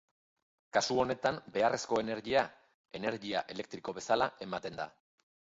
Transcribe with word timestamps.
Kasu 0.77 0.95
honetan 1.03 1.37
beharrezko 1.57 2.01
energia, 2.05 2.45
energia 3.01 3.47
elektriko 3.57 3.97
bezala 3.99 4.31
ematen 4.49 4.85
da. 4.85 4.93